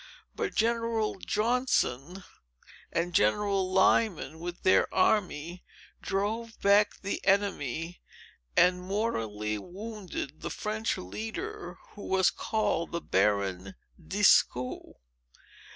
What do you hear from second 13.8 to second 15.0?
Dieskau.